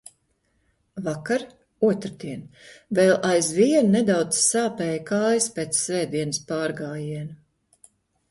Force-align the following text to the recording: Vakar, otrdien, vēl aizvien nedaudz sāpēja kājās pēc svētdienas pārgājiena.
Vakar, 1.07 1.43
otrdien, 1.89 2.39
vēl 2.99 3.11
aizvien 3.33 3.93
nedaudz 3.97 4.41
sāpēja 4.47 4.97
kājās 5.11 5.49
pēc 5.59 5.79
svētdienas 5.83 6.43
pārgājiena. 6.53 7.37